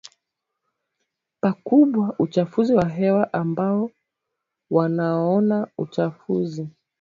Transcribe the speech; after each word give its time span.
pakubwa 1.41 2.15
uchafuzi 2.19 2.73
wa 2.73 2.85
hewa 2.89 3.33
ambao 3.33 3.91
wanaonaUchafuzi 4.71 6.67